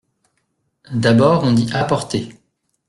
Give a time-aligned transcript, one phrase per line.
[0.91, 2.33] D’abord on dit apporter…